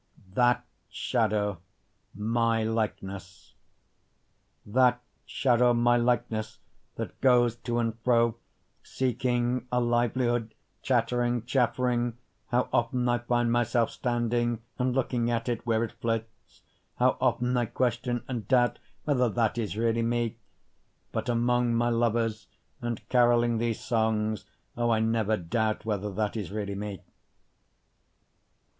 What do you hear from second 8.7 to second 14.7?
seeking a livelihood, chattering, chaffering, How often I find myself standing